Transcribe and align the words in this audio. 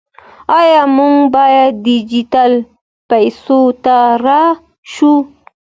آیا 0.59 0.81
موږ 0.97 1.17
باید 1.35 1.71
ډیجیټل 1.87 2.51
پیسو 3.09 3.61
ته 3.83 3.97
لاړ 4.25 4.53
شو؟ 4.93 5.13